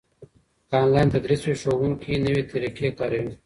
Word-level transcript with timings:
که 0.69 0.75
انلاین 0.81 1.07
تدریس 1.13 1.41
وي، 1.47 1.55
ښوونکي 1.61 2.13
نوي 2.25 2.41
طریقې 2.51 2.89
کاروي. 2.97 3.31